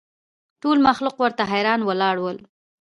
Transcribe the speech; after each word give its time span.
ټول 0.61 0.77
مخلوق 0.87 1.15
ورته 1.19 1.43
حیران 1.51 1.81
ولاړ 1.83 2.15
ول 2.21 2.37